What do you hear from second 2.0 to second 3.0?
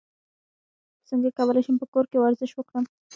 کې ورزش وکړم